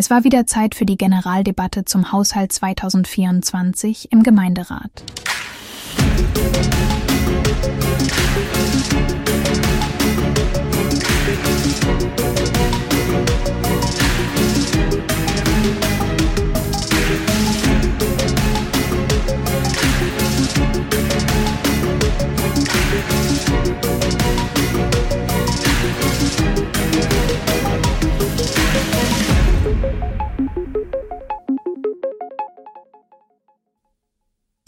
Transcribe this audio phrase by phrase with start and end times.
[0.00, 4.92] Es war wieder Zeit für die Generaldebatte zum Haushalt 2024 im Gemeinderat.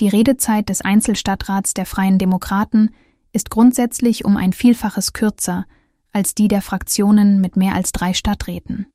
[0.00, 2.90] Die Redezeit des Einzelstadtrats der Freien Demokraten
[3.32, 5.66] ist grundsätzlich um ein Vielfaches kürzer
[6.10, 8.86] als die der Fraktionen mit mehr als drei Stadträten.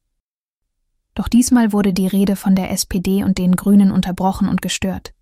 [1.14, 5.14] Doch diesmal wurde die Rede von der SPD und den Grünen unterbrochen und gestört.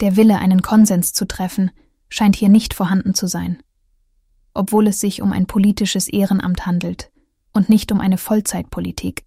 [0.00, 1.70] Der Wille, einen Konsens zu treffen,
[2.08, 3.62] scheint hier nicht vorhanden zu sein.
[4.54, 7.12] Obwohl es sich um ein politisches Ehrenamt handelt
[7.52, 9.24] und nicht um eine Vollzeitpolitik.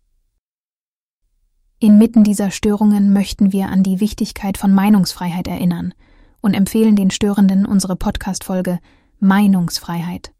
[1.84, 5.94] Inmitten dieser Störungen möchten wir an die Wichtigkeit von Meinungsfreiheit erinnern
[6.40, 8.80] und empfehlen den Störenden unsere Podcast-Folge
[9.20, 10.32] Meinungsfreiheit.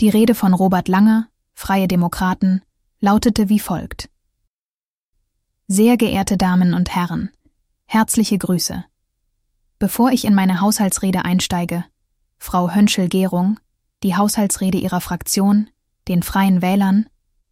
[0.00, 2.62] Die Rede von Robert Langer, Freie Demokraten,
[2.98, 4.10] lautete wie folgt.
[5.68, 7.30] Sehr geehrte Damen und Herren,
[7.86, 8.84] herzliche Grüße.
[9.78, 11.84] Bevor ich in meine Haushaltsrede einsteige,
[12.38, 13.60] Frau Hönschel-Gehrung,
[14.02, 15.70] die Haushaltsrede ihrer Fraktion,
[16.08, 17.06] den Freien Wählern,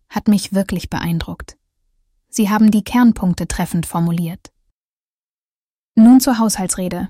[0.08, 1.56] hat mich wirklich beeindruckt.
[2.36, 4.52] Sie haben die Kernpunkte treffend formuliert.
[5.94, 7.08] Nun zur Haushaltsrede.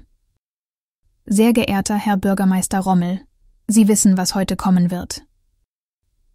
[1.24, 3.22] Sehr geehrter Herr Bürgermeister Rommel,
[3.66, 5.26] Sie wissen, was heute kommen wird.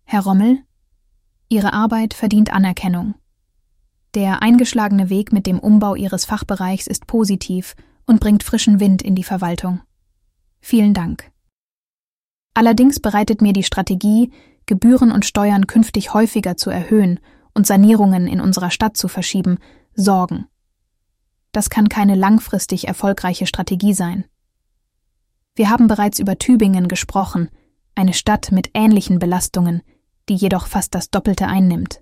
[0.03, 0.59] Herr Rommel,
[1.47, 3.15] Ihre Arbeit verdient Anerkennung.
[4.13, 9.15] Der eingeschlagene Weg mit dem Umbau Ihres Fachbereichs ist positiv und bringt frischen Wind in
[9.15, 9.79] die Verwaltung.
[10.59, 11.31] Vielen Dank.
[12.53, 14.33] Allerdings bereitet mir die Strategie,
[14.65, 17.21] Gebühren und Steuern künftig häufiger zu erhöhen
[17.53, 19.57] und Sanierungen in unserer Stadt zu verschieben,
[19.93, 20.47] Sorgen.
[21.51, 24.25] Das kann keine langfristig erfolgreiche Strategie sein.
[25.55, 27.49] Wir haben bereits über Tübingen gesprochen,
[27.95, 29.81] eine Stadt mit ähnlichen Belastungen,
[30.29, 32.01] die jedoch fast das Doppelte einnimmt.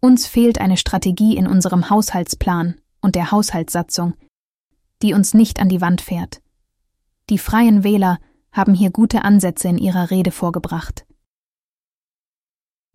[0.00, 4.14] Uns fehlt eine Strategie in unserem Haushaltsplan und der Haushaltssatzung,
[5.02, 6.40] die uns nicht an die Wand fährt.
[7.30, 8.18] Die freien Wähler
[8.52, 11.03] haben hier gute Ansätze in ihrer Rede vorgebracht.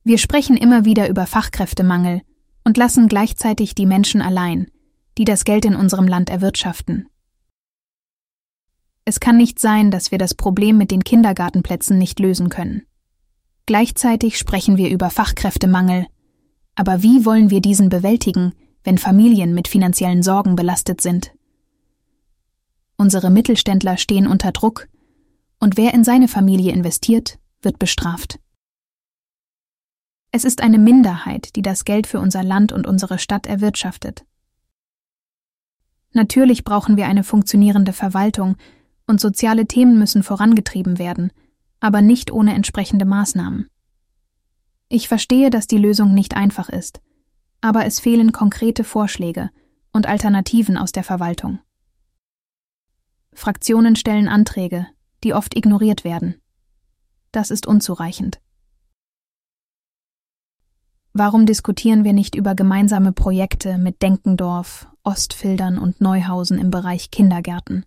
[0.04, 2.22] Wir sprechen immer wieder über Fachkräftemangel
[2.64, 4.72] und lassen gleichzeitig die Menschen allein,
[5.18, 7.08] die das Geld in unserem Land erwirtschaften.
[9.06, 12.84] Es kann nicht sein, dass wir das Problem mit den Kindergartenplätzen nicht lösen können.
[13.66, 16.08] Gleichzeitig sprechen wir über Fachkräftemangel.
[16.76, 21.34] Aber wie wollen wir diesen bewältigen, wenn Familien mit finanziellen Sorgen belastet sind?
[22.98, 24.88] Unsere Mittelständler stehen unter Druck,
[25.60, 28.40] und wer in seine Familie investiert, wird bestraft.
[30.32, 34.26] Es ist eine Minderheit, die das Geld für unser Land und unsere Stadt erwirtschaftet.
[36.12, 38.56] Natürlich brauchen wir eine funktionierende Verwaltung
[39.08, 41.32] und soziale Themen müssen vorangetrieben werden,
[41.80, 43.70] aber nicht ohne entsprechende Maßnahmen.
[44.88, 47.02] Ich verstehe, dass die Lösung nicht einfach ist,
[47.62, 49.50] aber es fehlen konkrete Vorschläge
[49.94, 51.60] und Alternativen aus der Verwaltung.
[53.34, 54.88] Fraktionen stellen Anträge,
[55.24, 56.36] die oft ignoriert werden.
[57.32, 58.40] Das ist unzureichend.
[61.20, 67.86] Warum diskutieren wir nicht über gemeinsame Projekte mit Denkendorf, Ostfildern und Neuhausen im Bereich Kindergärten?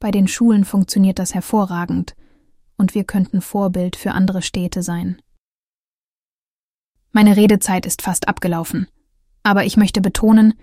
[0.00, 2.16] Bei den Schulen funktioniert das hervorragend
[2.78, 5.20] und wir könnten Vorbild für andere Städte sein.
[7.12, 8.88] Meine Redezeit ist fast abgelaufen,
[9.42, 10.54] aber ich möchte betonen,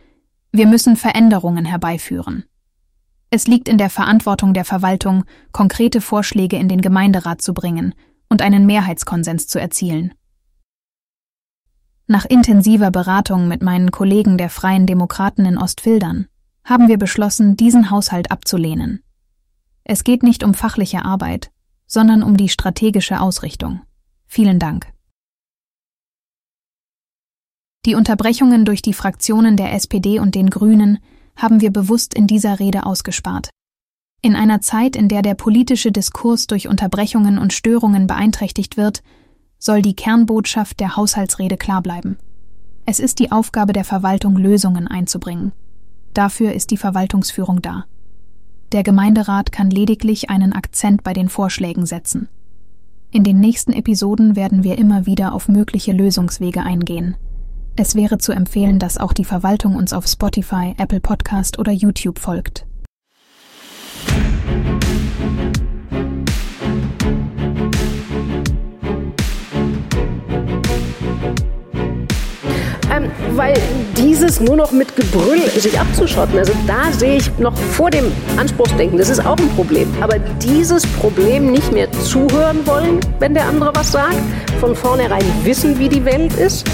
[0.52, 2.46] wir müssen Veränderungen herbeiführen.
[3.29, 7.94] Es liegt in der Verantwortung der Verwaltung, konkrete Vorschläge in den Gemeinderat zu bringen
[8.28, 10.16] und einen Mehrheitskonsens zu erzielen.
[12.07, 16.27] Nach intensiver Beratung mit meinen Kollegen der Freien Demokraten in Ostfildern
[16.63, 19.03] haben wir beschlossen, diesen Haushalt abzulehnen.
[19.83, 21.51] Es geht nicht um fachliche Arbeit,
[21.88, 23.81] sondern um die strategische Ausrichtung.
[24.27, 24.91] Vielen Dank.
[27.85, 30.99] Die Unterbrechungen durch die Fraktionen der SPD und den Grünen
[31.35, 33.49] haben wir bewusst in dieser Rede ausgespart.
[34.22, 39.03] In einer Zeit, in der der politische Diskurs durch Unterbrechungen und Störungen beeinträchtigt wird,
[39.66, 42.17] soll die Kernbotschaft der Haushaltsrede klar bleiben.
[42.85, 45.53] Es ist die Aufgabe der Verwaltung, Lösungen einzubringen.
[46.14, 47.85] Dafür ist die Verwaltungsführung da.
[48.73, 52.29] Der Gemeinderat kann lediglich einen Akzent bei den Vorschlägen setzen.
[53.09, 57.16] In den nächsten Episoden werden wir immer wieder auf mögliche Lösungswege eingehen.
[57.76, 62.20] Es wäre zu empfehlen, dass auch die Verwaltung uns auf Spotify, Apple Podcast oder YouTube
[62.20, 62.68] folgt.
[74.16, 78.97] Dieses nur noch mit Gebrüll sich abzuschotten, also da sehe ich noch vor dem Anspruchsdenken,
[78.97, 79.94] das ist auch ein Problem.
[80.00, 84.16] Aber dieses Problem nicht mehr zuhören wollen, wenn der andere was sagt,
[84.62, 86.66] von vornherein wissen, wie die Welt ist,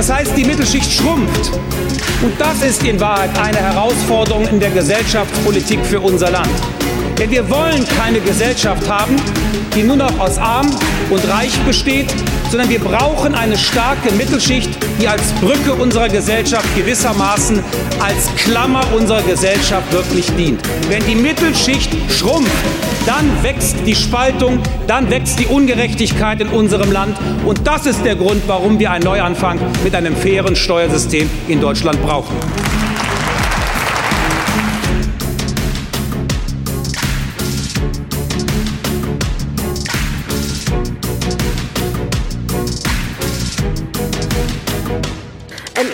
[0.00, 1.52] Das heißt, die Mittelschicht schrumpft.
[2.22, 6.48] Und das ist in Wahrheit eine Herausforderung in der Gesellschaftspolitik für unser Land.
[7.18, 9.16] Denn wir wollen keine Gesellschaft haben,
[9.74, 10.70] die nur noch aus arm
[11.10, 12.12] und reich besteht,
[12.50, 14.70] sondern wir brauchen eine starke Mittelschicht,
[15.00, 17.62] die als Brücke unserer Gesellschaft gewissermaßen
[18.00, 20.60] als Klammer unserer Gesellschaft wirklich dient.
[20.88, 22.50] Wenn die Mittelschicht schrumpft,
[23.06, 27.16] dann wächst die Spaltung, dann wächst die Ungerechtigkeit in unserem Land.
[27.44, 32.00] Und das ist der Grund, warum wir einen Neuanfang mit einem fairen Steuersystem in Deutschland
[32.02, 32.34] brauchen.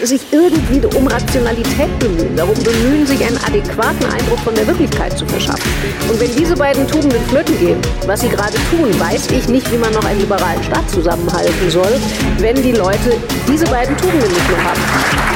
[0.02, 5.26] Sich irgendwie um Rationalität bemühen, darum bemühen, sich einen adäquaten Eindruck von der Wirklichkeit zu
[5.26, 5.70] verschaffen.
[6.08, 9.78] Und wenn diese beiden Tugenden flöten gehen, was sie gerade tun, weiß ich nicht, wie
[9.78, 12.00] man noch einen liberalen Staat zusammenhalten soll,
[12.38, 13.16] wenn die Leute
[13.48, 15.35] diese beiden Tugenden nicht mehr haben.